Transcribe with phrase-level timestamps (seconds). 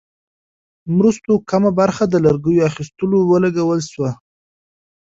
[0.95, 4.11] مرستو کمه برخه د لرګیو اخیستلو ولګول شوې.